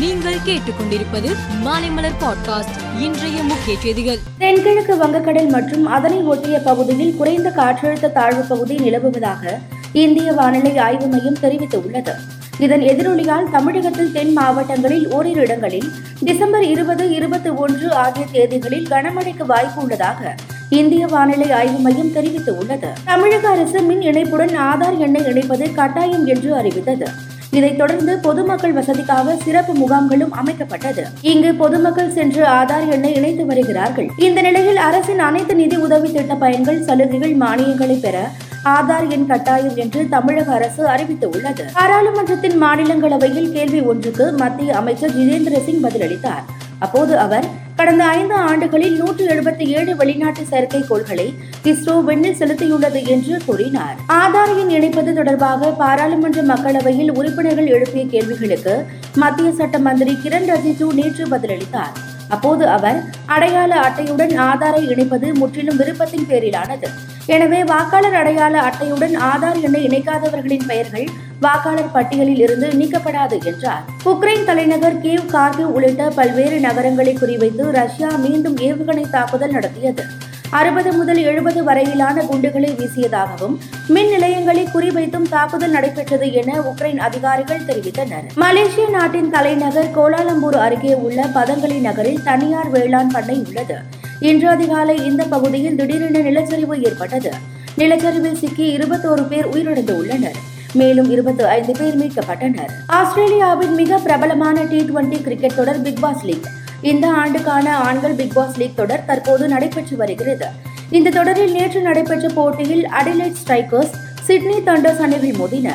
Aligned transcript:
நீங்கள் 0.00 0.36
கேட்டுக்கொண்டிருப்பது 0.46 1.36
மாலைமலர் 1.64 2.18
பாட்காஸ்ட் 2.20 3.00
இன்றைய 3.00 3.42
முக்கிய 3.42 3.78
செய்திகள். 3.78 4.18
தென்கிழக்கு 4.38 4.94
வங்கக்கடல் 4.94 5.48
மற்றும் 5.48 5.86
அதனை 5.86 6.18
ஒட்டிய 6.18 6.58
பகுதியில் 6.58 7.16
குறைந்த 7.16 7.52
காற்றழுத்த 7.56 8.12
தாழ்வு 8.12 8.42
பகுதி 8.42 8.76
நிலவுவதாக 8.76 9.58
இந்திய 9.92 10.32
வானிலை 10.32 10.78
ஆய்வு 10.78 11.06
மையம் 11.06 11.38
தெரிவித்துள்ளது. 11.42 12.10
இதன் 12.58 12.80
எதிரொலியால் 12.80 13.50
தமிழகத்தில் 13.50 14.12
தென் 14.12 14.32
மாவட்டங்களில் 14.32 15.10
ஓரிரு 15.10 15.40
இடங்களில் 15.40 15.90
டிசம்பர் 16.20 16.64
இருபது 16.64 17.10
இருபத்தி 17.10 17.48
ஒன்று 17.48 17.92
ஆகிய 17.92 18.26
தேதிகளில் 18.32 18.88
கனமழைக்கு 18.90 19.46
வாய்ப்பு 19.46 19.82
உள்ளதாக 19.82 20.34
இந்திய 20.68 21.06
வானிலை 21.06 21.52
ஆய்வு 21.52 21.78
மையம் 21.78 22.14
தெரிவித்துள்ளது. 22.14 22.86
தமிழக 23.04 23.48
அரசு 23.48 23.82
மின் 23.82 24.02
இணைப்புடன் 24.02 24.58
ஆதார் 24.58 24.98
எண்ணை 24.98 25.20
இணைப்பது 25.20 25.74
கட்டாயம் 25.74 26.26
என்று 26.26 26.54
அறிவித்தது. 26.54 27.06
இதைத் 27.50 27.78
தொடர்ந்து 27.78 28.18
பொதுமக்கள் 28.18 28.74
வசதிக்காக 28.74 29.36
சிறப்பு 29.42 29.72
முகாம்களும் 29.72 30.32
அமைக்கப்பட்டது. 30.42 31.02
இங்கு 31.20 31.54
பொதுமக்கள் 31.54 32.12
சென்று 32.12 32.46
ஆதார் 32.46 32.88
எண்ணை 32.88 33.14
இணைத்து 33.14 33.46
வருகிறார்கள். 33.46 34.10
இந்த 34.16 34.40
நிலையில் 34.40 34.76
அரசின் 34.76 35.18
அனைத்து 35.18 35.54
நிதி 35.54 35.76
உதவி 35.76 36.12
திட்ட 36.12 36.34
பயன்கள் 36.34 36.82
சலுகைகள் 36.82 37.36
மானியங்களை 37.36 38.00
பெற 38.00 38.28
ஆதார் 38.64 39.08
எண் 39.08 39.26
கட்டாயம் 39.26 39.76
என்று 39.76 40.08
தமிழக 40.08 40.52
அரசு 40.52 40.86
அறிவித்துள்ளது. 40.86 41.60
பாராளுமன்றத்தின் 41.72 42.62
மாநிலங்களவையில் 42.62 43.52
கேள்வி 43.52 43.80
ஒன்றுக்கு 43.80 44.32
மத்திய 44.32 44.76
அமைச்சர் 44.76 45.16
ஜிதேந்திர 45.16 45.64
சிங் 45.64 45.82
பதிலளித்தார். 45.82 46.44
அப்போது 46.78 47.18
அவர் 47.18 47.44
கடந்த 47.80 48.04
ஐந்து 48.04 48.34
ஆண்டுகளில் 48.34 48.96
நூற்று 48.96 49.26
எழுபத்தி 49.26 49.64
ஏழு 49.66 49.96
வெளிநாட்டு 49.96 50.42
செயற்கைக்கோள்களை 50.50 51.34
இஸ்ரோ 51.64 52.04
விண்ணில் 52.04 52.36
செலுத்தியுள்ளது 52.38 53.06
என்று 53.06 53.40
கூறினார். 53.46 53.96
ஆதார் 54.08 54.52
எண் 54.60 54.72
இணைப்பது 54.76 55.12
தொடர்பாக 55.12 55.70
பாராளுமன்ற 55.70 56.42
மக்களவையில் 56.42 57.10
உறுப்பினர்கள் 57.10 57.66
எழுப்பிய 57.66 58.06
கேள்விகளுக்கு 58.06 58.86
மத்திய 59.16 59.52
சட்ட 59.52 59.78
மந்திரி 59.78 60.16
கிரண் 60.24 60.50
ரிஜிஜு 60.52 60.92
நேற்று 60.92 61.26
பதிலளித்தார். 61.26 61.94
அப்போது 62.28 62.68
அவர் 62.68 63.04
அடையாள 63.26 63.80
அட்டையுடன் 63.80 64.34
ஆதாரை 64.48 64.82
இணைப்பது 64.88 65.32
முற்றிலும் 65.34 65.78
விருப்பத்தின் 65.78 66.28
பேரிலானது. 66.28 66.90
எனவே 67.34 67.58
வாக்காளர் 67.64 68.16
அடையாள 68.20 68.54
அட்டையுடன் 68.68 69.12
ஆதார் 69.30 69.58
எண்ணை 69.60 69.80
இணைக்காதவர்களின் 69.88 70.64
பெயர்கள் 70.66 71.06
வாக்காளர் 71.40 71.92
பட்டியலில் 71.92 72.40
இருந்து 72.44 72.68
நீக்கப்படாது 72.68 73.36
என்றார். 73.44 73.84
உக்ரைன் 74.04 74.44
தலைநகர் 74.44 74.96
கீவ் 75.02 75.30
கார்கிவ் 75.32 75.70
உள்ளிட்ட 75.76 76.08
பல்வேறு 76.08 76.58
நகரங்களை 76.60 77.14
குறிவைத்து 77.20 77.66
ரஷ்யா 77.70 78.10
மீண்டும் 78.24 78.56
ஏவுகணை 78.56 79.04
தாக்குதல் 79.10 79.50
நடத்தியது. 79.50 80.04
அறுபது 80.50 80.92
முதல் 80.92 81.20
எழுபது 81.22 81.64
வரையிலான 81.64 82.22
குண்டுகளை 82.22 82.70
வீசியதாகவும் 82.80 83.56
மின் 83.94 84.08
நிலையங்களை 84.08 84.66
குறிவைத்தும் 84.74 85.28
தாக்குதல் 85.28 85.70
நடைபெற்றது 85.70 86.32
என 86.32 86.58
உக்ரைன் 86.60 87.00
அதிகாரிகள் 87.08 87.66
தெரிவித்தனர். 87.68 88.26
மலேசிய 88.34 88.88
நாட்டின் 88.88 89.30
தலைநகர் 89.30 89.94
கோலாலம்பூர் 89.98 90.60
அருகே 90.66 90.94
உள்ள 90.94 91.28
பதங்களி 91.34 91.80
நகரில் 91.80 92.22
தனியார் 92.22 92.70
வேளாண் 92.70 93.14
பண்ணை 93.16 93.38
உள்ளது. 93.48 93.78
இன்று 94.28 94.48
அதிகாலை 94.48 94.94
இந்த 95.04 95.24
பகுதியில் 95.24 95.76
திடீரென 95.76 96.18
நிலச்சரிவு 96.18 96.74
ஏற்பட்டது. 96.86 97.30
நிலச்சரிவில் 97.78 98.38
சிக்கி 98.40 98.76
இருபத்தோரு 98.76 99.22
பேர் 99.28 99.48
உயிரிழந்து 99.48 99.92
உள்ளனர் 99.92 100.38
மேலும் 100.72 101.10
இருபத்தி 101.10 101.44
ஐந்து 101.44 101.72
பேர் 101.78 101.98
மீட்கப்பட்டனர். 101.98 102.72
ஆஸ்திரேலியாவின் 102.86 103.74
மிக 103.74 103.98
பிரபலமான 103.98 104.64
டி 104.64 104.80
டுவெண்டி 104.80 105.22
கிரிக்கெட் 105.22 105.54
தொடர் 105.54 105.80
பிக் 105.82 106.00
பாஸ் 106.00 106.24
லீக். 106.24 106.48
இந்த 106.80 107.06
ஆண்டுக்கான 107.10 107.76
ஆண்கள் 107.76 108.12
பிக் 108.12 108.34
பாஸ் 108.34 108.56
லீக் 108.56 108.76
தொடர் 108.76 109.04
தற்போது 109.06 109.48
நடைபெற்று 109.48 109.96
வருகிறது. 109.96 110.46
இந்த 110.90 111.10
தொடரில் 111.10 111.52
நேற்று 111.52 111.80
நடைபெற்ற 111.80 112.28
போட்டியில் 112.28 112.84
அடிலைட் 113.00 113.40
ஸ்ட்ரைக்கர்ஸ் 113.46 113.96
சிட்னி 114.26 114.58
தண்டர்ஸ் 114.66 115.02
அணிகள் 115.06 115.38
மோதின. 115.40 115.68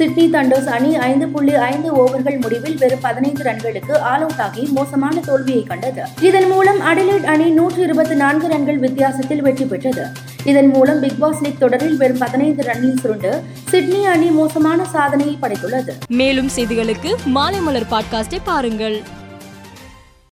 சிட்னி 0.00 0.24
தண்டர்ஸ் 0.32 0.66
அணி 0.66 0.96
ஐந்து 0.96 1.28
புள்ளி 1.28 1.54
ஐந்து 1.54 1.88
ஓவர்கள் 1.94 2.40
முடிவில் 2.40 2.76
வெறும் 2.76 3.00
பதினைந்து 3.00 3.42
ரன்களுக்கு 3.42 3.98
ஆல் 3.98 4.20
அவுட் 4.20 4.40
ஆகி 4.40 4.62
மோசமான 4.66 5.20
தோல்வியை 5.20 5.62
கண்டது. 5.62 6.02
இதன் 6.20 6.48
மூலம் 6.48 6.80
அடிலைட் 6.80 7.24
அணி 7.24 7.44
நூற்று 7.50 7.82
இருபத்தி 7.82 8.14
நான்கு 8.14 8.48
ரன்கள் 8.48 8.78
வித்தியாசத்தில் 8.78 9.42
வெற்றி 9.42 9.64
பெற்றது. 9.64 10.06
இதன் 10.44 10.66
மூலம் 10.66 11.00
பிக் 11.00 11.18
பாஸ் 11.18 11.42
லீக் 11.42 11.58
தொடரில் 11.58 11.96
வெறும் 11.96 12.18
பதினைந்து 12.18 12.62
ரன்னில் 12.62 12.98
சுருண்டு 12.98 13.42
சிட்னி 13.68 14.06
அணி 14.06 14.30
மோசமான 14.30 14.84
சாதனையை 14.84 15.38
படைத்துள்ளது. 15.42 15.90
மேலும் 16.08 16.50
செய்திகளுக்கு 16.56 17.12
மாலை 17.24 17.60
மலர் 17.60 17.90
பாட்காஸ்டை 17.90 18.38
பாருங்கள். 18.44 19.02